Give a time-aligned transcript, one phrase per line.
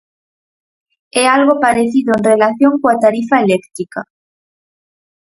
[1.19, 4.01] E algo parecido en relación coa tarifa eléctrica.